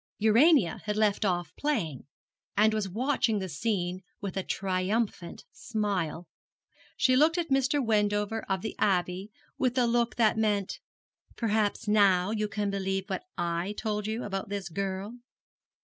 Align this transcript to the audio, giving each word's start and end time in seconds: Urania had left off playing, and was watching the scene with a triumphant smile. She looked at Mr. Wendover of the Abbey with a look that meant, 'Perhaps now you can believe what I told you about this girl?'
Urania 0.17 0.79
had 0.85 0.97
left 0.97 1.23
off 1.25 1.53
playing, 1.55 2.07
and 2.57 2.73
was 2.73 2.89
watching 2.89 3.37
the 3.37 3.47
scene 3.47 4.01
with 4.19 4.35
a 4.35 4.41
triumphant 4.41 5.45
smile. 5.51 6.25
She 6.97 7.15
looked 7.15 7.37
at 7.37 7.49
Mr. 7.49 7.85
Wendover 7.85 8.41
of 8.49 8.61
the 8.63 8.75
Abbey 8.79 9.29
with 9.59 9.77
a 9.77 9.85
look 9.85 10.15
that 10.15 10.37
meant, 10.39 10.79
'Perhaps 11.35 11.87
now 11.87 12.31
you 12.31 12.47
can 12.47 12.71
believe 12.71 13.11
what 13.11 13.25
I 13.37 13.75
told 13.77 14.07
you 14.07 14.23
about 14.23 14.49
this 14.49 14.69
girl?' 14.69 15.17